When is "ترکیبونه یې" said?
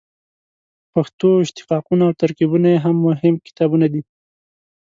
2.21-2.79